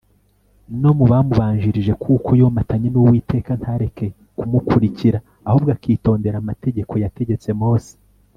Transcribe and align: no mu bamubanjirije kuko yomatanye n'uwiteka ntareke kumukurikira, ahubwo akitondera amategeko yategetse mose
no 0.81 0.91
mu 0.97 1.05
bamubanjirije 1.11 1.93
kuko 2.03 2.29
yomatanye 2.41 2.87
n'uwiteka 2.89 3.51
ntareke 3.59 4.05
kumukurikira, 4.37 5.17
ahubwo 5.47 5.69
akitondera 5.77 6.35
amategeko 6.39 6.93
yategetse 7.03 7.49
mose 7.61 7.91